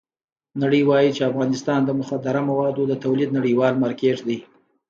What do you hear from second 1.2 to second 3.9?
افغانستان د مخدره موادو د تولید نړیوال